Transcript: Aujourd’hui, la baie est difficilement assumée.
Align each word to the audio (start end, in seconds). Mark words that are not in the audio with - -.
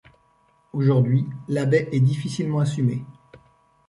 Aujourd’hui, 0.73 1.27
la 1.47 1.67
baie 1.67 1.87
est 1.91 1.99
difficilement 1.99 2.57
assumée. 2.59 3.05